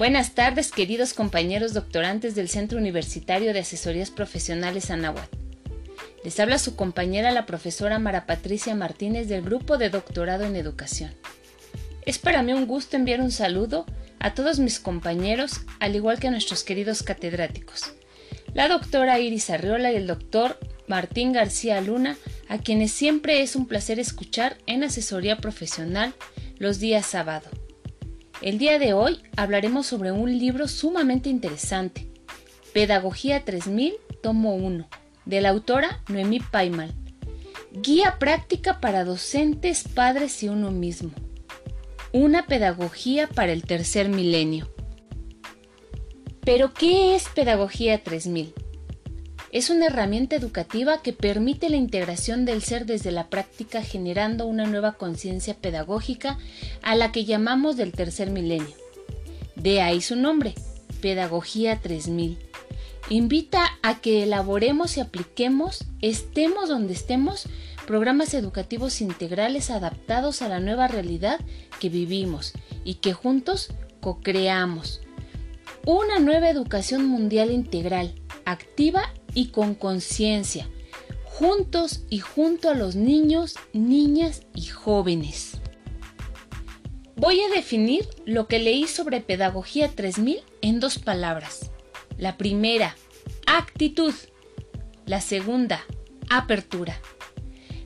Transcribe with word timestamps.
Buenas 0.00 0.34
tardes, 0.34 0.72
queridos 0.72 1.12
compañeros 1.12 1.74
doctorantes 1.74 2.34
del 2.34 2.48
Centro 2.48 2.78
Universitario 2.78 3.52
de 3.52 3.58
Asesorías 3.58 4.10
Profesionales 4.10 4.90
Anáhuac. 4.90 5.28
Les 6.24 6.40
habla 6.40 6.58
su 6.58 6.74
compañera 6.74 7.32
la 7.32 7.44
profesora 7.44 7.98
Mara 7.98 8.24
Patricia 8.24 8.74
Martínez 8.74 9.28
del 9.28 9.42
Grupo 9.42 9.76
de 9.76 9.90
Doctorado 9.90 10.44
en 10.44 10.56
Educación. 10.56 11.12
Es 12.06 12.18
para 12.18 12.42
mí 12.42 12.54
un 12.54 12.66
gusto 12.66 12.96
enviar 12.96 13.20
un 13.20 13.30
saludo 13.30 13.84
a 14.20 14.32
todos 14.32 14.58
mis 14.58 14.80
compañeros, 14.80 15.60
al 15.80 15.94
igual 15.94 16.18
que 16.18 16.28
a 16.28 16.30
nuestros 16.30 16.64
queridos 16.64 17.02
catedráticos. 17.02 17.92
La 18.54 18.68
doctora 18.68 19.18
Iris 19.18 19.50
Arriola 19.50 19.92
y 19.92 19.96
el 19.96 20.06
doctor 20.06 20.58
Martín 20.86 21.34
García 21.34 21.78
Luna, 21.82 22.16
a 22.48 22.56
quienes 22.56 22.90
siempre 22.90 23.42
es 23.42 23.54
un 23.54 23.66
placer 23.66 23.98
escuchar 23.98 24.56
en 24.64 24.82
asesoría 24.82 25.36
profesional 25.36 26.14
los 26.58 26.78
días 26.80 27.04
sábado. 27.04 27.50
El 28.42 28.56
día 28.56 28.78
de 28.78 28.94
hoy 28.94 29.20
hablaremos 29.36 29.86
sobre 29.86 30.12
un 30.12 30.38
libro 30.38 30.66
sumamente 30.66 31.28
interesante, 31.28 32.10
Pedagogía 32.72 33.44
3000, 33.44 33.92
tomo 34.22 34.54
1, 34.54 34.88
de 35.26 35.40
la 35.42 35.50
autora 35.50 36.00
Noemí 36.08 36.40
Paimal. 36.40 36.94
Guía 37.70 38.16
práctica 38.18 38.80
para 38.80 39.04
docentes, 39.04 39.84
padres 39.86 40.42
y 40.42 40.48
uno 40.48 40.70
mismo. 40.70 41.10
Una 42.12 42.46
pedagogía 42.46 43.28
para 43.28 43.52
el 43.52 43.64
tercer 43.64 44.08
milenio. 44.08 44.72
Pero, 46.42 46.72
¿qué 46.72 47.14
es 47.14 47.28
Pedagogía 47.28 48.02
3000? 48.02 48.54
Es 49.52 49.68
una 49.68 49.86
herramienta 49.86 50.36
educativa 50.36 51.02
que 51.02 51.12
permite 51.12 51.70
la 51.70 51.76
integración 51.76 52.44
del 52.44 52.62
ser 52.62 52.86
desde 52.86 53.10
la 53.10 53.28
práctica 53.28 53.82
generando 53.82 54.46
una 54.46 54.64
nueva 54.66 54.92
conciencia 54.92 55.54
pedagógica 55.54 56.38
a 56.82 56.94
la 56.94 57.10
que 57.10 57.24
llamamos 57.24 57.76
del 57.76 57.92
tercer 57.92 58.30
milenio. 58.30 58.76
De 59.56 59.82
ahí 59.82 60.00
su 60.00 60.14
nombre, 60.14 60.54
Pedagogía 61.00 61.80
3000 61.80 62.38
invita 63.10 63.66
a 63.82 64.00
que 64.00 64.22
elaboremos 64.22 64.96
y 64.96 65.00
apliquemos, 65.00 65.84
estemos 66.00 66.68
donde 66.68 66.92
estemos, 66.92 67.48
programas 67.86 68.34
educativos 68.34 69.00
integrales 69.00 69.70
adaptados 69.70 70.42
a 70.42 70.48
la 70.48 70.60
nueva 70.60 70.86
realidad 70.86 71.40
que 71.80 71.88
vivimos 71.88 72.52
y 72.84 72.94
que 72.94 73.12
juntos 73.12 73.72
co-creamos. 74.00 75.00
Una 75.86 76.20
nueva 76.20 76.50
educación 76.50 77.04
mundial 77.06 77.50
integral, 77.50 78.14
activa 78.44 79.12
y 79.34 79.48
con 79.48 79.74
conciencia, 79.74 80.68
juntos 81.24 82.04
y 82.10 82.18
junto 82.18 82.70
a 82.70 82.74
los 82.74 82.96
niños, 82.96 83.56
niñas 83.72 84.42
y 84.54 84.66
jóvenes. 84.66 85.60
Voy 87.16 87.40
a 87.40 87.48
definir 87.54 88.08
lo 88.24 88.46
que 88.46 88.58
leí 88.58 88.86
sobre 88.86 89.20
Pedagogía 89.20 89.88
3000 89.88 90.42
en 90.62 90.80
dos 90.80 90.98
palabras. 90.98 91.70
La 92.16 92.38
primera, 92.38 92.96
actitud. 93.46 94.14
La 95.04 95.20
segunda, 95.20 95.84
apertura. 96.30 97.00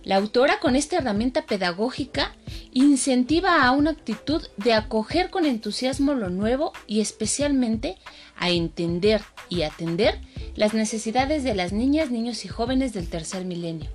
La 0.05 0.17
autora 0.17 0.61
con 0.61 0.77
esta 0.77 0.99
herramienta 0.99 1.47
pedagógica 1.47 2.35
incentiva 2.73 3.65
a 3.65 3.71
una 3.71 3.91
actitud 3.91 4.43
de 4.59 4.75
acoger 4.75 5.31
con 5.31 5.47
entusiasmo 5.47 6.13
lo 6.13 6.29
nuevo 6.29 6.73
y 6.87 7.01
especialmente 7.01 7.97
a 8.37 8.51
entender 8.51 9.23
y 9.49 9.63
atender 9.63 10.21
las 10.57 10.75
necesidades 10.75 11.43
de 11.43 11.55
las 11.55 11.73
niñas, 11.73 12.11
niños 12.11 12.45
y 12.45 12.49
jóvenes 12.49 12.93
del 12.93 13.09
tercer 13.09 13.47
milenio, 13.47 13.91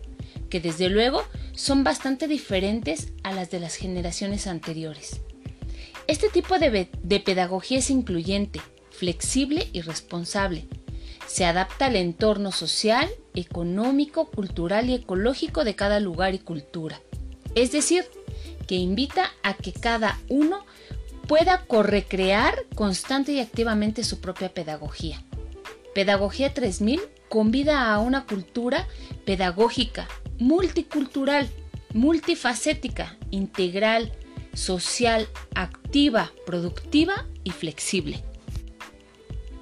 que 0.49 0.59
desde 0.59 0.89
luego 0.89 1.23
son 1.53 1.83
bastante 1.83 2.27
diferentes 2.27 3.13
a 3.23 3.31
las 3.31 3.51
de 3.51 3.59
las 3.59 3.75
generaciones 3.75 4.47
anteriores. 4.47 5.21
Este 6.07 6.27
tipo 6.29 6.57
de, 6.57 6.89
pedagogía 7.23 7.77
es 7.77 7.91
incluyente, 7.91 8.61
flexible 8.89 9.67
y 9.73 9.81
responsable. 9.81 10.67
Se 11.29 11.45
adapta 11.45 11.85
al 11.85 11.95
entorno 11.95 12.51
social, 12.51 13.07
económico, 13.35 14.31
cultural 14.31 14.89
y 14.89 14.95
ecológico 14.95 15.63
de 15.63 15.75
cada 15.75 15.99
lugar 15.99 16.33
y 16.33 16.39
cultura. 16.39 16.99
Es 17.53 17.71
decir, 17.71 18.03
que 18.67 18.75
invita 18.75 19.31
a 19.43 19.53
que 19.53 19.71
cada 19.71 20.19
uno 20.27 20.65
pueda 21.27 21.65
correcrear 21.67 22.65
constante 22.73 23.33
y 23.33 23.39
activamente 23.41 24.03
su 24.03 24.19
propia 24.19 24.49
pedagogía. 24.49 25.23
Pedagogía 25.93 26.51
3000 26.51 26.99
convida 27.29 27.93
a 27.93 27.99
una 27.99 28.25
cultura 28.25 28.87
pedagógica, 29.23 30.07
multicultural, 30.39 31.47
multifacética, 31.93 33.17
integral, 33.29 34.11
social, 34.55 35.27
activa, 35.53 36.31
productiva 36.47 37.27
y 37.43 37.51
flexible. 37.51 38.23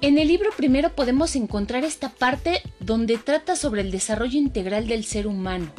En 0.00 0.16
el 0.16 0.28
libro 0.28 0.50
primero 0.56 0.94
podemos 0.94 1.34
encontrar 1.34 1.82
esta 1.82 2.08
parte 2.08 2.62
donde 2.78 3.18
trata 3.18 3.56
sobre 3.56 3.80
el 3.80 3.90
desarrollo 3.90 4.38
integral 4.38 4.86
del 4.86 5.04
ser 5.04 5.26
humano, 5.26 5.72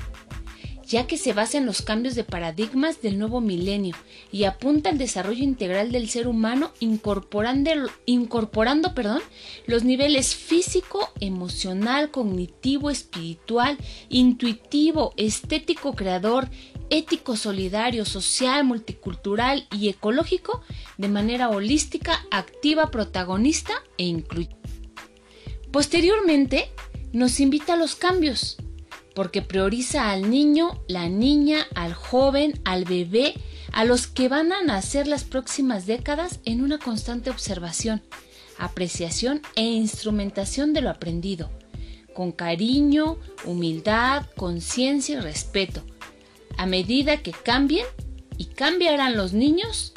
ya 0.85 1.07
que 1.07 1.17
se 1.17 1.31
basa 1.31 1.57
en 1.57 1.65
los 1.65 1.81
cambios 1.81 2.15
de 2.15 2.25
paradigmas 2.25 3.01
del 3.01 3.17
nuevo 3.17 3.39
milenio 3.39 3.95
y 4.29 4.43
apunta 4.43 4.89
al 4.89 4.97
desarrollo 4.97 5.41
integral 5.41 5.93
del 5.93 6.09
ser 6.09 6.27
humano 6.27 6.73
incorporando, 6.81 7.71
incorporando 8.05 8.93
perdón, 8.93 9.21
los 9.67 9.85
niveles 9.85 10.35
físico, 10.35 11.13
emocional, 11.21 12.11
cognitivo, 12.11 12.89
espiritual, 12.89 13.77
intuitivo, 14.09 15.13
estético, 15.15 15.95
creador, 15.95 16.49
ético, 16.89 17.35
solidario, 17.35 18.05
social, 18.05 18.63
multicultural 18.63 19.67
y 19.71 19.89
ecológico 19.89 20.61
de 20.97 21.07
manera 21.07 21.49
holística, 21.49 22.25
activa, 22.31 22.91
protagonista 22.91 23.73
e 23.97 24.05
incluyente. 24.05 24.57
Posteriormente, 25.71 26.71
nos 27.13 27.39
invita 27.39 27.73
a 27.73 27.77
los 27.77 27.95
cambios, 27.95 28.57
porque 29.15 29.41
prioriza 29.41 30.11
al 30.11 30.29
niño, 30.29 30.81
la 30.87 31.09
niña, 31.09 31.67
al 31.75 31.93
joven, 31.93 32.59
al 32.65 32.85
bebé, 32.85 33.33
a 33.71 33.85
los 33.85 34.07
que 34.07 34.29
van 34.29 34.51
a 34.51 34.63
nacer 34.63 35.07
las 35.07 35.23
próximas 35.23 35.85
décadas 35.85 36.39
en 36.45 36.63
una 36.63 36.79
constante 36.79 37.29
observación, 37.29 38.01
apreciación 38.57 39.41
e 39.55 39.63
instrumentación 39.63 40.73
de 40.73 40.81
lo 40.81 40.89
aprendido, 40.89 41.49
con 42.13 42.31
cariño, 42.31 43.17
humildad, 43.45 44.25
conciencia 44.35 45.17
y 45.17 45.21
respeto, 45.21 45.83
a 46.59 46.65
medida 46.65 47.23
que 47.23 47.31
cambien 47.31 47.85
y 48.37 48.47
cambiarán 48.47 49.15
los 49.15 49.31
niños 49.31 49.93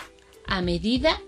a 0.46 0.62
medida 0.62 1.20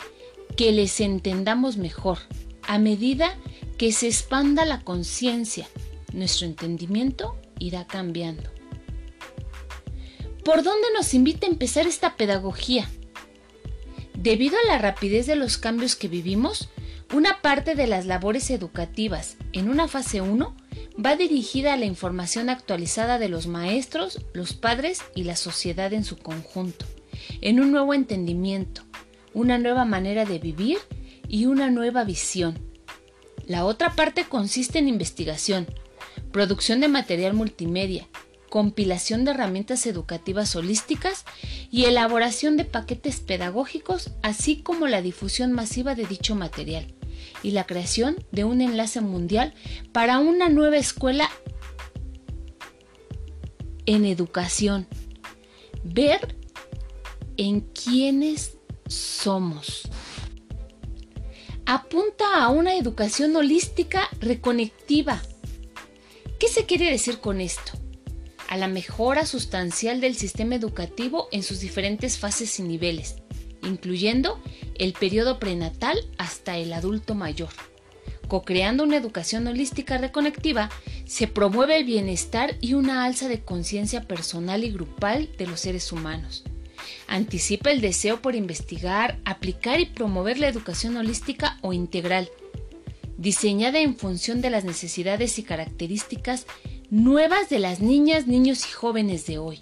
que 0.57 0.71
les 0.71 1.01
entendamos 1.01 1.77
mejor, 1.77 2.19
a 2.63 2.79
medida 2.79 3.37
que 3.77 3.91
se 3.91 4.07
expanda 4.07 4.65
la 4.65 4.83
conciencia, 4.83 5.67
nuestro 6.13 6.47
entendimiento 6.47 7.37
irá 7.59 7.85
cambiando. 7.85 8.49
¿Por 10.45 10.63
dónde 10.63 10.87
nos 10.95 11.15
invita 11.15 11.49
a 11.49 11.51
empezar 11.51 11.89
esta 11.89 12.15
pedagogía? 12.15 12.89
Debido 14.17 14.57
a 14.57 14.69
la 14.69 14.79
rapidez 14.79 15.27
de 15.27 15.35
los 15.35 15.59
cambios 15.59 15.97
que 15.97 16.07
vivimos, 16.07 16.69
una 17.13 17.43
parte 17.43 17.75
de 17.75 17.89
las 17.89 18.07
labores 18.07 18.51
educativas 18.51 19.37
en 19.53 19.69
una 19.69 19.89
fase 19.89 20.21
1 20.21 20.55
va 21.03 21.17
dirigida 21.17 21.75
a 21.75 21.77
la 21.77 21.87
información 21.87 22.51
actualizada 22.51 23.19
de 23.19 23.29
los 23.29 23.47
maestros, 23.47 24.21
los 24.33 24.55
padres 24.55 25.03
y 25.15 25.25
la 25.25 25.37
sociedad 25.37 25.93
en 25.93 26.05
su 26.05 26.17
conjunto, 26.17 26.87
en 27.41 27.61
un 27.61 27.73
nuevo 27.73 27.95
entendimiento, 27.95 28.83
una 29.33 29.59
nueva 29.59 29.85
manera 29.85 30.25
de 30.25 30.39
vivir 30.39 30.79
y 31.29 31.47
una 31.47 31.71
nueva 31.71 32.05
visión. 32.05 32.59
La 33.47 33.65
otra 33.65 33.95
parte 33.95 34.25
consiste 34.25 34.79
en 34.79 34.89
investigación, 34.89 35.67
producción 36.33 36.81
de 36.81 36.89
material 36.89 37.35
multimedia, 37.35 38.09
compilación 38.49 39.25
de 39.25 39.33
herramientas 39.33 39.85
educativas 39.87 40.55
holísticas 40.55 41.25
y 41.73 41.87
elaboración 41.87 42.57
de 42.57 42.65
paquetes 42.65 43.19
pedagógicos, 43.19 44.13
así 44.23 44.63
como 44.63 44.87
la 44.87 45.03
difusión 45.03 45.53
masiva 45.53 45.97
de 45.97 46.07
dicho 46.07 46.37
material 46.37 46.94
y 47.45 47.51
la 47.53 47.65
creación 47.65 48.17
de 48.33 48.43
un 48.43 48.61
enlace 48.61 49.01
mundial 49.01 49.55
para 49.93 50.19
una 50.19 50.49
nueva 50.49 50.79
escuela 50.79 51.31
en 53.87 54.07
educación. 54.07 54.89
Ver 55.85 56.37
en 57.37 57.61
quiénes 57.61 58.57
somos. 58.89 59.83
Apunta 61.67 62.43
a 62.43 62.49
una 62.49 62.77
educación 62.77 63.37
holística 63.37 64.09
reconectiva. 64.21 65.21
¿Qué 66.41 66.49
se 66.49 66.65
quiere 66.65 66.91
decir 66.91 67.21
con 67.21 67.41
esto? 67.41 67.73
A 68.49 68.57
la 68.57 68.69
mejora 68.69 69.27
sustancial 69.27 70.01
del 70.01 70.17
sistema 70.17 70.55
educativo 70.55 71.29
en 71.31 71.43
sus 71.43 71.61
diferentes 71.61 72.19
fases 72.19 72.59
y 72.59 72.63
niveles 72.63 73.17
incluyendo 73.65 74.41
el 74.77 74.93
periodo 74.93 75.39
prenatal 75.39 75.99
hasta 76.19 76.59
el 76.59 76.73
adulto 76.73 77.15
mayor. 77.15 77.51
Co-creando 78.29 78.85
una 78.85 78.97
educación 78.97 79.47
holística 79.47 79.99
reconectiva, 79.99 80.71
se 81.05 81.27
promueve 81.27 81.77
el 81.77 81.85
bienestar 81.85 82.57
y 82.61 82.75
una 82.75 83.05
alza 83.05 83.29
de 83.29 83.43
conciencia 83.43 84.03
personal 84.03 84.65
y 84.65 84.71
grupal 84.71 85.29
de 85.37 85.47
los 85.47 85.61
seres 85.61 85.93
humanos. 85.93 86.45
anticipa 87.07 87.71
el 87.71 87.81
deseo 87.81 88.21
por 88.21 88.35
investigar, 88.35 89.19
aplicar 89.25 89.81
y 89.81 89.87
promover 89.87 90.39
la 90.39 90.49
educación 90.49 90.97
holística 90.97 91.59
o 91.63 91.73
integral, 91.73 92.31
diseñada 93.17 93.81
en 93.81 93.97
función 93.97 94.41
de 94.41 94.51
las 94.51 94.65
necesidades 94.65 95.39
y 95.39 95.43
características 95.43 96.47
nuevas 96.91 97.49
de 97.49 97.59
las 97.59 97.81
niñas, 97.81 98.27
niños 98.27 98.67
y 98.69 98.73
jóvenes 98.73 99.27
de 99.27 99.39
hoy 99.39 99.59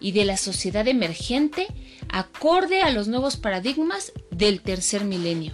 y 0.00 0.12
de 0.12 0.24
la 0.24 0.36
sociedad 0.36 0.86
emergente 0.88 1.66
acorde 2.08 2.82
a 2.82 2.90
los 2.90 3.08
nuevos 3.08 3.36
paradigmas 3.36 4.12
del 4.30 4.60
tercer 4.60 5.04
milenio. 5.04 5.52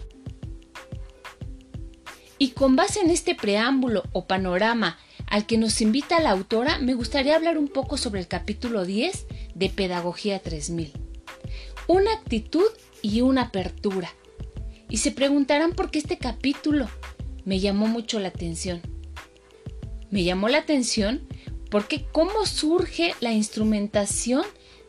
Y 2.39 2.51
con 2.51 2.77
base 2.77 3.01
en 3.01 3.11
este 3.11 3.35
preámbulo 3.35 4.05
o 4.13 4.27
panorama 4.27 4.99
al 5.27 5.47
que 5.47 5.59
nos 5.59 5.81
invita 5.81 6.21
la 6.21 6.31
autora, 6.31 6.79
me 6.79 6.95
gustaría 6.95 7.37
hablar 7.37 7.59
un 7.59 7.69
poco 7.69 7.97
sobre 7.97 8.21
el 8.21 8.29
capítulo 8.29 8.85
10 8.85 9.27
de 9.55 9.69
Pedagogía 9.69 10.39
3000. 10.39 10.93
Una 11.87 12.13
actitud 12.13 12.69
y 13.03 13.21
una 13.21 13.43
apertura. 13.43 14.13
Y 14.89 14.99
se 14.99 15.11
preguntarán 15.11 15.73
por 15.73 15.91
qué 15.91 15.99
este 15.99 16.17
capítulo 16.17 16.89
me 17.45 17.61
llamó 17.61 17.87
mucho 17.89 18.21
la 18.21 18.29
atención. 18.29 18.81
Me 20.11 20.25
llamó 20.25 20.49
la 20.49 20.59
atención 20.59 21.27
porque 21.71 22.05
cómo 22.11 22.47
surge 22.47 23.15
la 23.21 23.33
instrumentación 23.33 24.45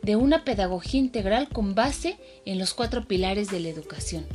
de 0.10 0.16
una 0.16 0.44
pedagogía 0.44 1.00
integral 1.00 1.50
con 1.50 1.76
base 1.76 2.18
en 2.44 2.58
los 2.58 2.74
cuatro 2.74 3.08
pilares 3.08 3.52
de 3.52 3.60
la 3.60 3.70
educación, 3.70 4.26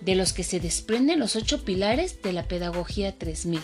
de 0.00 0.16
los 0.16 0.32
que 0.32 0.42
se 0.42 0.58
desprenden 0.58 1.20
los 1.20 1.36
ocho 1.36 1.64
pilares 1.64 2.22
de 2.22 2.32
la 2.32 2.48
pedagogía 2.48 3.16
3000. 3.16 3.60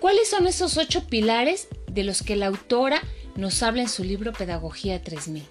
¿Cuáles 0.00 0.30
son 0.30 0.46
esos 0.46 0.78
ocho 0.78 1.06
pilares 1.08 1.68
de 1.92 2.04
los 2.04 2.22
que 2.22 2.36
la 2.36 2.46
autora 2.46 3.02
nos 3.36 3.62
habla 3.62 3.82
en 3.82 3.90
su 3.90 4.02
libro 4.02 4.32
Pedagogía 4.32 5.02
3000? 5.02 5.42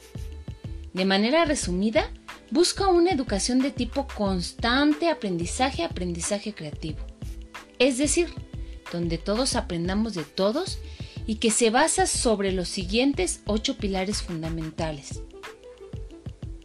De 0.93 1.05
manera 1.05 1.45
resumida, 1.45 2.09
busca 2.49 2.87
una 2.87 3.11
educación 3.11 3.59
de 3.59 3.69
tipo 3.69 4.07
constante 4.07 5.11
aprendizaje, 5.11 5.83
aprendizaje 5.83 6.55
creativo. 6.55 7.05
Es 7.77 7.99
decir, 7.99 8.33
donde 8.91 9.19
todos 9.19 9.55
aprendamos 9.55 10.15
de 10.15 10.23
todos 10.23 10.79
y 11.25 11.35
que 11.35 11.51
se 11.51 11.69
basa 11.69 12.07
sobre 12.07 12.51
los 12.51 12.67
siguientes 12.67 13.41
ocho 13.45 13.77
pilares 13.77 14.21
fundamentales. 14.21 15.21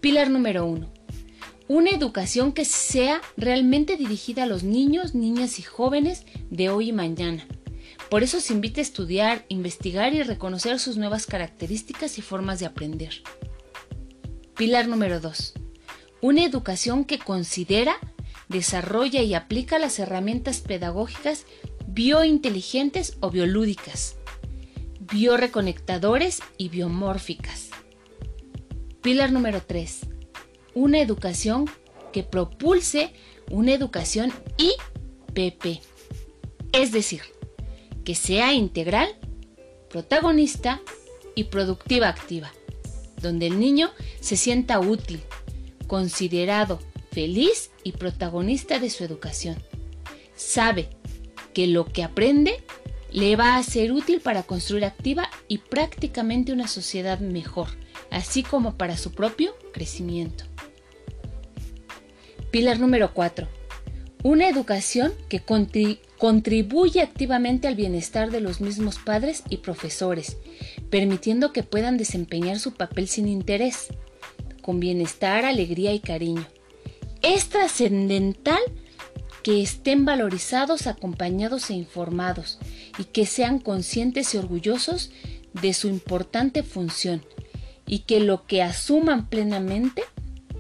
Pilar 0.01 0.31
número 0.31 0.67
uno. 0.67 0.91
Una 1.69 1.91
educación 1.91 2.53
que 2.53 2.65
sea 2.65 3.21
realmente 3.37 3.97
dirigida 3.97 4.45
a 4.45 4.47
los 4.47 4.63
niños, 4.63 5.15
niñas 5.15 5.59
y 5.59 5.63
jóvenes 5.63 6.25
de 6.51 6.71
hoy 6.71 6.89
y 6.89 6.93
mañana. 6.93 7.47
Por 8.09 8.23
eso 8.23 8.41
se 8.41 8.55
invita 8.55 8.81
a 8.81 8.83
estudiar, 8.83 9.45
investigar 9.49 10.15
y 10.15 10.23
reconocer 10.23 10.79
sus 10.79 10.97
nuevas 10.97 11.27
características 11.27 12.17
y 12.17 12.23
formas 12.23 12.59
de 12.59 12.67
aprender. 12.67 13.23
Pilar 14.57 14.89
número 14.89 15.21
2. 15.21 15.55
Una 16.23 16.45
educación 16.45 17.05
que 17.05 17.19
considera, 17.19 17.97
desarrolla 18.49 19.21
y 19.23 19.35
aplica 19.35 19.79
las 19.79 19.99
herramientas 19.99 20.61
pedagógicas 20.61 21.45
biointeligentes 21.87 23.17
o 23.21 23.31
biolúdicas, 23.31 24.18
bioreconectadores 25.11 26.41
y 26.59 26.69
biomórficas. 26.69 27.71
Pilar 29.03 29.33
número 29.33 29.63
3. 29.63 30.01
Una 30.75 31.01
educación 31.01 31.67
que 32.13 32.23
propulse 32.23 33.13
una 33.51 33.73
educación 33.73 34.33
IPP, 34.59 35.81
es 36.73 36.93
decir, 36.93 37.23
que 38.05 38.15
sea 38.15 38.53
integral, 38.53 39.09
protagonista 39.89 40.81
y 41.35 41.45
productiva 41.45 42.09
activa, 42.09 42.53
donde 43.23 43.47
el 43.47 43.59
niño 43.59 43.91
se 44.21 44.37
sienta 44.37 44.81
útil, 44.81 45.23
considerado, 45.87 46.81
feliz 47.13 47.71
y 47.83 47.93
protagonista 47.93 48.79
de 48.79 48.91
su 48.91 49.05
educación. 49.05 49.57
Sabe 50.37 50.91
que 51.55 51.67
lo 51.67 51.87
que 51.87 52.03
aprende 52.03 52.63
le 53.13 53.37
va 53.37 53.57
a 53.57 53.63
ser 53.63 53.93
útil 53.93 54.21
para 54.21 54.43
construir 54.43 54.85
activa 54.85 55.31
y 55.49 55.59
prácticamente 55.59 56.53
una 56.53 56.69
sociedad 56.69 57.21
mejor, 57.21 57.69
así 58.11 58.43
como 58.43 58.77
para 58.77 58.97
su 58.97 59.13
propio 59.13 59.55
crecimiento. 59.73 60.45
Pilar 62.51 62.79
número 62.81 63.13
4. 63.13 63.47
Una 64.23 64.49
educación 64.49 65.13
que 65.29 65.41
contribuye 66.19 67.01
activamente 67.01 67.69
al 67.69 67.77
bienestar 67.77 68.31
de 68.31 68.41
los 68.41 68.61
mismos 68.61 68.99
padres 68.99 69.43
y 69.49 69.59
profesores, 69.59 70.37
permitiendo 70.91 71.53
que 71.53 71.63
puedan 71.63 71.97
desempeñar 71.99 72.59
su 72.59 72.75
papel 72.75 73.09
sin 73.09 73.29
interés, 73.29 73.89
con 74.61 74.81
bienestar, 74.81 75.45
alegría 75.45 75.95
y 75.95 76.01
cariño. 76.01 76.47
Es 77.23 77.49
trascendental 77.49 78.61
que 79.43 79.63
estén 79.63 80.05
valorizados, 80.05 80.87
acompañados 80.87 81.71
e 81.71 81.75
informados 81.75 82.59
y 82.99 83.05
que 83.05 83.27
sean 83.27 83.59
conscientes 83.59 84.35
y 84.35 84.39
orgullosos 84.39 85.11
de 85.53 85.73
su 85.75 85.89
importante 85.89 86.63
función 86.63 87.25
y 87.87 88.01
que 88.01 88.21
lo 88.21 88.47
que 88.47 88.63
asuman 88.63 89.29
plenamente 89.29 90.03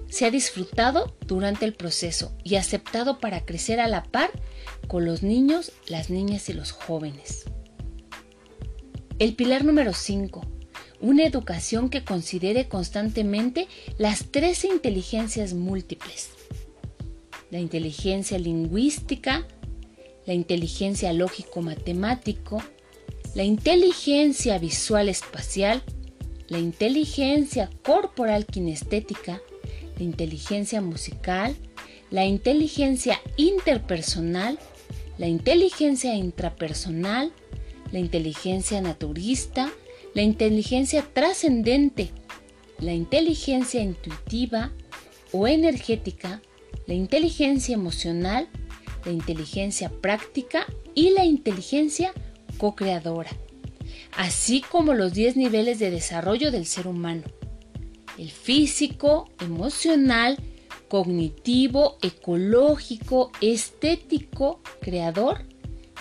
sea 0.08 0.30
disfrutado 0.30 1.14
durante 1.26 1.64
el 1.66 1.74
proceso 1.74 2.32
y 2.42 2.56
aceptado 2.56 3.18
para 3.18 3.44
crecer 3.44 3.80
a 3.80 3.88
la 3.88 4.04
par 4.04 4.30
con 4.86 5.04
los 5.04 5.22
niños, 5.22 5.72
las 5.86 6.08
niñas 6.08 6.48
y 6.48 6.54
los 6.54 6.72
jóvenes. 6.72 7.44
El 9.18 9.34
pilar 9.34 9.64
número 9.64 9.92
5. 9.92 10.46
Una 11.00 11.24
educación 11.24 11.90
que 11.90 12.04
considere 12.04 12.68
constantemente 12.68 13.68
las 13.98 14.30
tres 14.30 14.64
inteligencias 14.64 15.52
múltiples 15.52 16.37
la 17.50 17.58
inteligencia 17.58 18.38
lingüística, 18.38 19.46
la 20.26 20.34
inteligencia 20.34 21.12
lógico-matemático, 21.12 22.62
la 23.34 23.44
inteligencia 23.44 24.58
visual 24.58 25.08
espacial, 25.08 25.82
la 26.48 26.58
inteligencia 26.58 27.70
corporal 27.82 28.46
kinestética, 28.46 29.40
la 29.96 30.02
inteligencia 30.02 30.80
musical, 30.80 31.56
la 32.10 32.24
inteligencia 32.24 33.20
interpersonal, 33.36 34.58
la 35.18 35.28
inteligencia 35.28 36.14
intrapersonal, 36.14 37.32
la 37.92 37.98
inteligencia 37.98 38.80
naturista, 38.80 39.70
la 40.14 40.22
inteligencia 40.22 41.02
trascendente, 41.02 42.10
la 42.78 42.92
inteligencia 42.92 43.82
intuitiva 43.82 44.72
o 45.32 45.46
energética, 45.48 46.40
la 46.88 46.94
inteligencia 46.94 47.74
emocional, 47.74 48.48
la 49.04 49.12
inteligencia 49.12 49.90
práctica 49.90 50.66
y 50.94 51.10
la 51.10 51.26
inteligencia 51.26 52.12
co-creadora, 52.56 53.30
así 54.16 54.62
como 54.62 54.94
los 54.94 55.12
10 55.12 55.36
niveles 55.36 55.78
de 55.78 55.90
desarrollo 55.90 56.50
del 56.50 56.64
ser 56.64 56.86
humano. 56.86 57.24
El 58.16 58.30
físico, 58.30 59.28
emocional, 59.38 60.38
cognitivo, 60.88 61.98
ecológico, 62.00 63.32
estético, 63.42 64.62
creador, 64.80 65.44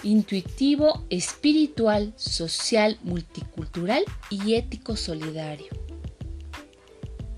intuitivo, 0.04 1.06
espiritual, 1.10 2.14
social, 2.16 2.98
multicultural 3.04 4.06
y 4.30 4.54
ético 4.54 4.96
solidario. 4.96 5.68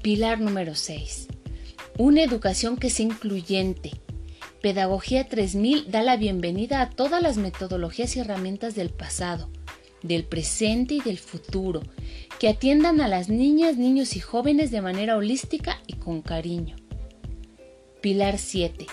Pilar 0.03 0.39
número 0.39 0.75
6 0.75 1.28
una 1.99 2.23
educación 2.23 2.77
que 2.77 2.89
sea 2.89 3.07
incluyente. 3.07 3.91
Pedagogía 4.61 5.27
3000 5.27 5.91
da 5.91 6.01
la 6.01 6.15
bienvenida 6.15 6.81
a 6.81 6.89
todas 6.89 7.21
las 7.21 7.35
metodologías 7.35 8.15
y 8.15 8.21
herramientas 8.21 8.73
del 8.73 8.89
pasado, 8.89 9.49
del 10.01 10.23
presente 10.23 10.93
y 10.93 11.01
del 11.01 11.17
futuro, 11.17 11.81
que 12.39 12.47
atiendan 12.47 13.01
a 13.01 13.09
las 13.09 13.27
niñas, 13.27 13.75
niños 13.75 14.15
y 14.15 14.21
jóvenes 14.21 14.71
de 14.71 14.79
manera 14.79 15.17
holística 15.17 15.81
y 15.87 15.95
con 15.95 16.21
cariño. 16.21 16.77
Pilar 17.99 18.37
7. 18.37 18.87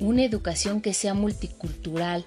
Una 0.00 0.22
educación 0.22 0.82
que 0.82 0.92
sea 0.92 1.14
multicultural, 1.14 2.26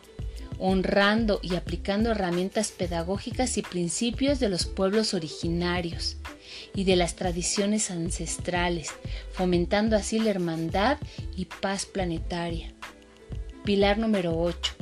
honrando 0.58 1.40
y 1.44 1.58
aplicando 1.58 2.10
herramientas 2.10 2.72
pedagógicas 2.72 3.56
y 3.60 3.62
principios 3.62 4.40
de 4.40 4.50
los 4.50 4.66
pueblos 4.66 5.14
originarios, 5.14 6.18
y 6.76 6.84
de 6.84 6.96
las 6.96 7.16
tradiciones 7.16 7.92
ancestrales, 7.92 8.90
fomentando 9.34 9.96
así 9.96 10.20
la 10.20 10.32
hermandad 10.32 10.98
y 11.36 11.46
paz 11.46 11.86
planetaria. 11.86 12.74
Pilar 13.64 13.98
número 13.98 14.40
8. 14.40 14.74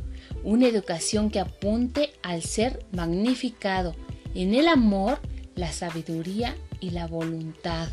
Una 0.43 0.67
educación 0.67 1.31
que 1.31 1.39
apunte 1.39 2.13
al 2.21 2.43
ser 2.43 2.85
magnificado 2.91 3.95
en 4.35 4.53
el 4.53 4.67
amor, 4.67 5.19
la 5.55 5.71
sabiduría 5.71 6.55
y 6.79 6.91
la 6.91 7.07
voluntad. 7.07 7.89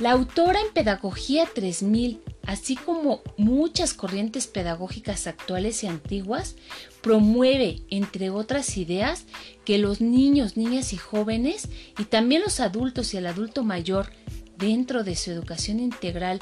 La 0.00 0.10
autora 0.10 0.60
en 0.60 0.72
Pedagogía 0.72 1.46
3000 1.54 2.20
así 2.46 2.76
como 2.76 3.22
muchas 3.36 3.94
corrientes 3.94 4.46
pedagógicas 4.46 5.26
actuales 5.26 5.82
y 5.82 5.86
antiguas, 5.86 6.56
promueve, 7.00 7.82
entre 7.90 8.30
otras 8.30 8.76
ideas, 8.76 9.24
que 9.64 9.78
los 9.78 10.00
niños, 10.00 10.56
niñas 10.56 10.92
y 10.92 10.96
jóvenes, 10.96 11.68
y 11.98 12.04
también 12.04 12.42
los 12.42 12.60
adultos 12.60 13.14
y 13.14 13.16
el 13.16 13.26
adulto 13.26 13.64
mayor, 13.64 14.10
dentro 14.56 15.04
de 15.04 15.16
su 15.16 15.30
educación 15.30 15.80
integral 15.80 16.40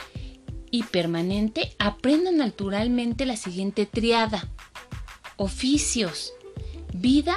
y 0.70 0.84
permanente, 0.84 1.74
aprendan 1.78 2.38
naturalmente 2.38 3.26
la 3.26 3.36
siguiente 3.36 3.86
triada. 3.86 4.48
Oficios, 5.36 6.32
vida 6.94 7.36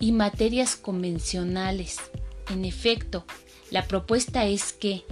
y 0.00 0.12
materias 0.12 0.76
convencionales. 0.76 1.98
En 2.50 2.64
efecto, 2.64 3.24
la 3.70 3.86
propuesta 3.86 4.46
es 4.46 4.72
que 4.72 5.04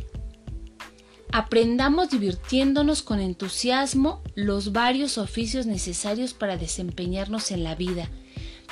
aprendamos 1.37 2.09
divirtiéndonos 2.09 3.02
con 3.02 3.21
entusiasmo 3.21 4.23
los 4.35 4.73
varios 4.73 5.19
oficios 5.19 5.66
necesarios 5.66 6.33
para 6.33 6.57
desempeñarnos 6.57 7.50
en 7.50 7.62
la 7.62 7.75
vida, 7.75 8.09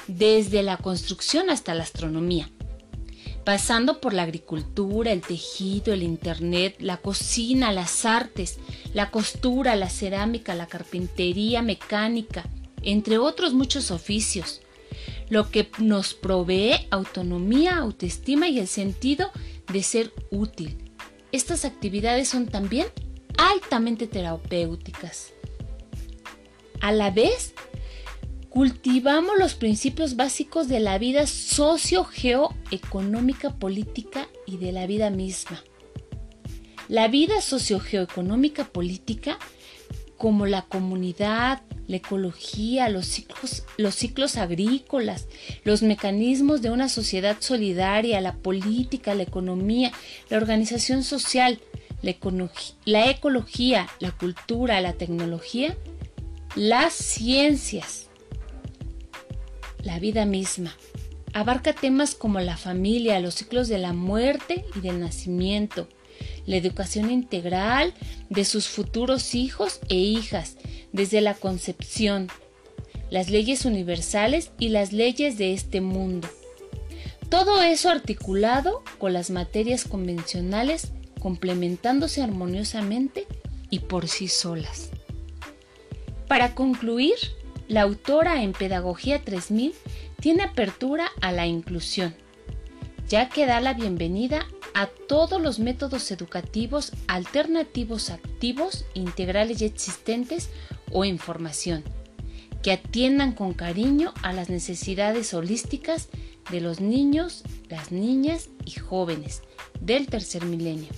desde 0.08 0.62
la 0.62 0.78
construcción 0.78 1.50
hasta 1.50 1.74
la 1.74 1.82
astronomía, 1.82 2.48
pasando 3.44 4.00
por 4.00 4.14
la 4.14 4.22
agricultura, 4.22 5.12
el 5.12 5.20
tejido, 5.20 5.92
el 5.92 6.02
internet, 6.02 6.76
la 6.78 6.96
cocina, 6.96 7.70
las 7.70 8.06
artes, 8.06 8.58
la 8.94 9.10
costura, 9.10 9.76
la 9.76 9.90
cerámica, 9.90 10.54
la 10.54 10.66
carpintería 10.66 11.60
mecánica, 11.60 12.48
entre 12.80 13.18
otros 13.18 13.52
muchos 13.52 13.90
oficios, 13.90 14.62
lo 15.28 15.50
que 15.50 15.70
nos 15.80 16.14
provee 16.14 16.86
autonomía, 16.90 17.76
autoestima 17.76 18.48
y 18.48 18.58
el 18.58 18.68
sentido 18.68 19.30
de 19.70 19.82
ser 19.82 20.14
útil 20.30 20.83
estas 21.34 21.64
actividades 21.64 22.28
son 22.28 22.46
también 22.46 22.86
altamente 23.38 24.06
terapéuticas. 24.06 25.32
A 26.80 26.92
la 26.92 27.10
vez, 27.10 27.54
cultivamos 28.50 29.36
los 29.36 29.54
principios 29.54 30.14
básicos 30.14 30.68
de 30.68 30.78
la 30.78 30.96
vida 30.98 31.26
socio-geoeconómica 31.26 33.50
política 33.50 34.28
y 34.46 34.58
de 34.58 34.70
la 34.70 34.86
vida 34.86 35.10
misma. 35.10 35.60
La 36.88 37.08
vida 37.08 37.40
socio-geoeconómica 37.40 38.66
política, 38.66 39.36
como 40.24 40.46
la 40.46 40.62
comunidad, 40.62 41.60
la 41.86 41.96
ecología, 41.96 42.88
los 42.88 43.04
ciclos, 43.04 43.64
los 43.76 43.94
ciclos 43.94 44.38
agrícolas, 44.38 45.28
los 45.64 45.82
mecanismos 45.82 46.62
de 46.62 46.70
una 46.70 46.88
sociedad 46.88 47.36
solidaria, 47.40 48.22
la 48.22 48.32
política, 48.32 49.14
la 49.14 49.24
economía, 49.24 49.92
la 50.30 50.38
organización 50.38 51.02
social, 51.02 51.60
la, 52.00 52.16
la 52.86 53.10
ecología, 53.10 53.86
la 53.98 54.12
cultura, 54.12 54.80
la 54.80 54.94
tecnología, 54.94 55.76
las 56.56 56.94
ciencias, 56.94 58.06
la 59.82 59.98
vida 59.98 60.24
misma. 60.24 60.74
Abarca 61.34 61.74
temas 61.74 62.14
como 62.14 62.40
la 62.40 62.56
familia, 62.56 63.20
los 63.20 63.34
ciclos 63.34 63.68
de 63.68 63.76
la 63.76 63.92
muerte 63.92 64.64
y 64.74 64.80
del 64.80 65.00
nacimiento, 65.00 65.86
la 66.46 66.56
educación 66.56 67.10
integral 67.10 67.94
de 68.28 68.44
sus 68.44 68.68
futuros 68.68 69.34
hijos 69.34 69.80
e 69.88 69.96
hijas, 69.96 70.56
desde 70.92 71.20
la 71.20 71.34
concepción, 71.34 72.28
las 73.10 73.30
leyes 73.30 73.64
universales 73.64 74.50
y 74.58 74.68
las 74.68 74.92
leyes 74.92 75.38
de 75.38 75.52
este 75.52 75.80
mundo. 75.80 76.28
Todo 77.28 77.62
eso 77.62 77.88
articulado 77.88 78.82
con 78.98 79.12
las 79.12 79.30
materias 79.30 79.84
convencionales 79.84 80.92
complementándose 81.20 82.22
armoniosamente 82.22 83.26
y 83.70 83.80
por 83.80 84.08
sí 84.08 84.28
solas. 84.28 84.90
Para 86.28 86.54
concluir, 86.54 87.14
la 87.66 87.82
autora 87.82 88.42
en 88.42 88.52
Pedagogía 88.52 89.22
3000 89.22 89.72
tiene 90.20 90.42
apertura 90.42 91.06
a 91.20 91.32
la 91.32 91.46
inclusión, 91.46 92.14
ya 93.08 93.28
que 93.28 93.46
da 93.46 93.60
la 93.60 93.72
bienvenida 93.74 94.46
a 94.74 94.86
todos 94.86 95.40
los 95.40 95.58
métodos 95.60 96.10
educativos 96.10 96.92
alternativos 97.06 98.10
activos, 98.10 98.84
integrales 98.94 99.62
y 99.62 99.64
existentes 99.64 100.50
o 100.92 101.04
información, 101.04 101.84
que 102.62 102.72
atiendan 102.72 103.32
con 103.32 103.54
cariño 103.54 104.12
a 104.22 104.32
las 104.32 104.50
necesidades 104.50 105.32
holísticas 105.32 106.08
de 106.50 106.60
los 106.60 106.80
niños, 106.80 107.44
las 107.68 107.92
niñas 107.92 108.48
y 108.64 108.72
jóvenes 108.72 109.42
del 109.80 110.08
tercer 110.08 110.44
milenio. 110.44 110.90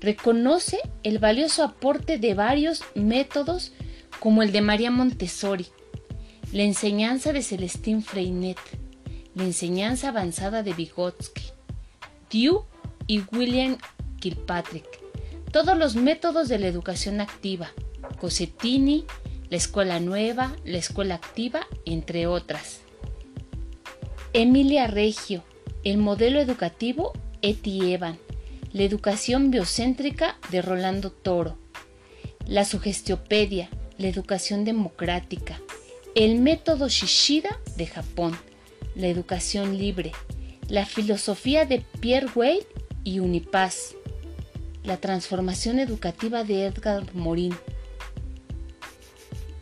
Reconoce 0.00 0.78
el 1.02 1.18
valioso 1.18 1.62
aporte 1.62 2.18
de 2.18 2.34
varios 2.34 2.82
métodos 2.94 3.72
como 4.18 4.42
el 4.42 4.50
de 4.50 4.62
María 4.62 4.90
Montessori, 4.90 5.66
la 6.52 6.62
enseñanza 6.62 7.32
de 7.32 7.42
Celestine 7.42 8.02
Freinet, 8.02 8.58
la 9.34 9.44
enseñanza 9.44 10.08
avanzada 10.08 10.62
de 10.62 10.72
Vygotsky, 10.72 11.42
Dew 12.30 12.64
y 13.10 13.24
William 13.32 13.76
Kilpatrick, 14.20 14.86
todos 15.50 15.76
los 15.76 15.96
métodos 15.96 16.46
de 16.46 16.60
la 16.60 16.68
educación 16.68 17.20
activa, 17.20 17.72
Cosettini, 18.20 19.04
la 19.48 19.56
escuela 19.56 19.98
nueva, 19.98 20.54
la 20.64 20.78
escuela 20.78 21.16
activa, 21.16 21.66
entre 21.84 22.28
otras. 22.28 22.82
Emilia 24.32 24.86
Reggio, 24.86 25.42
el 25.82 25.98
modelo 25.98 26.38
educativo 26.38 27.12
Eti 27.42 27.92
Evan, 27.92 28.16
la 28.72 28.84
educación 28.84 29.50
biocéntrica 29.50 30.38
de 30.52 30.62
Rolando 30.62 31.10
Toro, 31.10 31.58
la 32.46 32.64
sugestiopedia, 32.64 33.70
la 33.98 34.06
educación 34.06 34.64
democrática, 34.64 35.60
el 36.14 36.38
método 36.38 36.88
Shishida 36.88 37.58
de 37.76 37.88
Japón, 37.88 38.38
la 38.94 39.08
educación 39.08 39.78
libre, 39.78 40.12
la 40.68 40.86
filosofía 40.86 41.64
de 41.64 41.84
Pierre 42.00 42.28
Weil 42.36 42.64
y 43.04 43.20
Unipaz, 43.20 43.94
la 44.84 44.96
transformación 44.96 45.78
educativa 45.78 46.44
de 46.44 46.66
Edgar 46.66 47.14
Morin, 47.14 47.54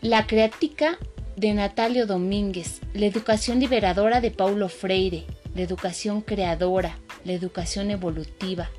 la 0.00 0.26
creatica 0.26 0.98
de 1.36 1.54
Natalio 1.54 2.06
Domínguez, 2.06 2.80
la 2.94 3.06
educación 3.06 3.60
liberadora 3.60 4.20
de 4.20 4.30
Paulo 4.30 4.68
Freire, 4.68 5.24
la 5.54 5.62
educación 5.62 6.20
creadora, 6.20 6.98
la 7.24 7.32
educación 7.32 7.90
evolutiva, 7.90 8.70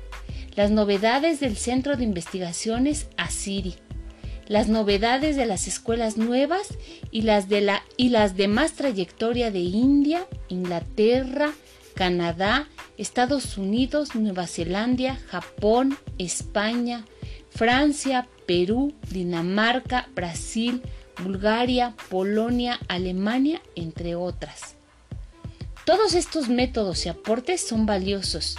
las 0.56 0.70
novedades 0.70 1.40
del 1.40 1.56
Centro 1.56 1.96
de 1.96 2.04
Investigaciones 2.04 3.08
ASIRI, 3.16 3.76
las 4.46 4.68
novedades 4.68 5.36
de 5.36 5.46
las 5.46 5.68
escuelas 5.68 6.16
nuevas 6.16 6.76
y 7.10 7.22
las 7.22 7.48
de, 7.48 7.60
la, 7.60 7.84
y 7.96 8.08
las 8.08 8.36
de 8.36 8.48
más 8.48 8.72
trayectoria 8.72 9.50
de 9.50 9.60
India, 9.60 10.26
Inglaterra, 10.48 11.52
Canadá, 11.94 12.68
Estados 13.00 13.56
Unidos, 13.56 14.14
Nueva 14.14 14.46
Zelanda, 14.46 15.16
Japón, 15.28 15.96
España, 16.18 17.06
Francia, 17.48 18.28
Perú, 18.46 18.92
Dinamarca, 19.10 20.10
Brasil, 20.14 20.82
Bulgaria, 21.24 21.94
Polonia, 22.10 22.78
Alemania, 22.88 23.62
entre 23.74 24.16
otras. 24.16 24.74
Todos 25.86 26.12
estos 26.12 26.50
métodos 26.50 27.06
y 27.06 27.08
aportes 27.08 27.66
son 27.66 27.86
valiosos. 27.86 28.58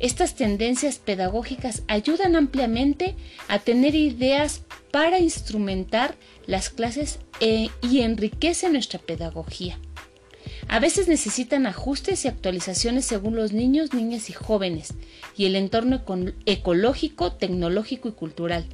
Estas 0.00 0.34
tendencias 0.34 0.98
pedagógicas 0.98 1.82
ayudan 1.88 2.36
ampliamente 2.36 3.16
a 3.48 3.58
tener 3.58 3.94
ideas 3.94 4.64
para 4.92 5.18
instrumentar 5.18 6.14
las 6.46 6.68
clases 6.68 7.20
e, 7.40 7.70
y 7.80 8.02
enriquecen 8.02 8.74
nuestra 8.74 8.98
pedagogía. 8.98 9.78
A 10.68 10.80
veces 10.80 11.08
necesitan 11.08 11.66
ajustes 11.66 12.24
y 12.24 12.28
actualizaciones 12.28 13.04
según 13.04 13.36
los 13.36 13.52
niños, 13.52 13.94
niñas 13.94 14.30
y 14.30 14.32
jóvenes 14.32 14.94
y 15.36 15.46
el 15.46 15.56
entorno 15.56 16.02
ecológico, 16.46 17.32
tecnológico 17.32 18.08
y 18.08 18.12
cultural. 18.12 18.66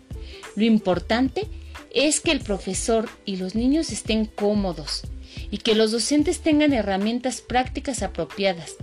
Lo 0.57 0.65
importante 0.65 1.49
es 1.95 2.21
que 2.21 2.33
el 2.33 2.41
profesor 2.41 3.09
y 3.25 3.37
los 3.37 3.55
niños 3.55 3.91
estén 3.91 4.27
cómodos 4.27 5.03
y 5.51 5.59
que 5.59 5.75
los 5.75 5.93
docentes 5.93 6.41
tengan 6.41 6.73
herramientas 6.73 7.41
prácticas 7.41 8.03
apropiadas, 8.03 8.75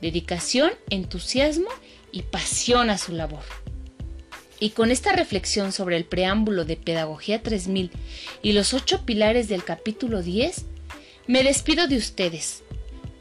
dedicación, 0.00 0.70
entusiasmo 0.88 1.68
y 2.12 2.22
pasión 2.22 2.90
a 2.90 2.98
su 2.98 3.12
labor. 3.12 3.44
Y 4.60 4.70
con 4.70 4.90
esta 4.90 5.12
reflexión 5.12 5.72
sobre 5.72 5.96
el 5.96 6.04
preámbulo 6.04 6.64
de 6.64 6.76
Pedagogía 6.76 7.42
3000 7.42 7.90
y 8.42 8.52
los 8.52 8.74
ocho 8.74 9.06
pilares 9.06 9.48
del 9.48 9.64
capítulo 9.64 10.22
10, 10.22 10.66
me 11.30 11.44
despido 11.44 11.86
de 11.86 11.96
ustedes. 11.96 12.64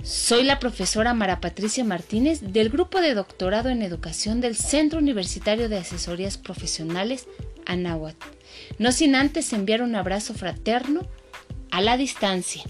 Soy 0.01 0.41
la 0.41 0.57
profesora 0.57 1.13
Mara 1.13 1.39
Patricia 1.39 1.83
Martínez 1.83 2.41
del 2.41 2.69
Grupo 2.69 3.01
de 3.01 3.13
Doctorado 3.13 3.69
en 3.69 3.83
Educación 3.83 4.41
del 4.41 4.55
Centro 4.55 4.97
Universitario 4.97 5.69
de 5.69 5.77
Asesorías 5.77 6.39
Profesionales, 6.39 7.27
Anáhuac 7.67 8.15
no 8.79 8.91
sin 8.91 9.13
antes 9.13 9.53
enviar 9.53 9.83
un 9.83 9.95
abrazo 9.95 10.33
fraterno 10.33 11.01
a 11.69 11.81
la 11.81 11.97
distancia. 11.97 12.63